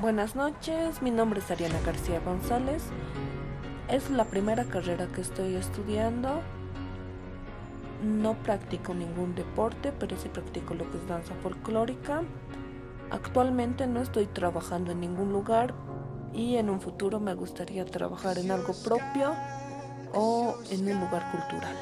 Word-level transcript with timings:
Buenas 0.00 0.36
noches, 0.36 1.02
mi 1.02 1.10
nombre 1.10 1.40
es 1.40 1.50
Ariana 1.50 1.80
García 1.84 2.20
González. 2.20 2.84
Es 3.88 4.10
la 4.10 4.26
primera 4.26 4.62
carrera 4.62 5.08
que 5.08 5.20
estoy 5.20 5.56
estudiando. 5.56 6.40
No 8.04 8.34
practico 8.44 8.94
ningún 8.94 9.34
deporte, 9.34 9.90
pero 9.90 10.16
sí 10.16 10.28
practico 10.28 10.74
lo 10.74 10.88
que 10.88 10.98
es 10.98 11.08
danza 11.08 11.34
folclórica. 11.42 12.22
Actualmente 13.10 13.88
no 13.88 14.00
estoy 14.00 14.26
trabajando 14.26 14.92
en 14.92 15.00
ningún 15.00 15.32
lugar 15.32 15.74
y 16.32 16.58
en 16.58 16.70
un 16.70 16.80
futuro 16.80 17.18
me 17.18 17.34
gustaría 17.34 17.84
trabajar 17.84 18.38
en 18.38 18.52
algo 18.52 18.74
propio 18.84 19.34
o 20.14 20.54
en 20.70 20.94
un 20.94 21.00
lugar 21.00 21.28
cultural. 21.32 21.74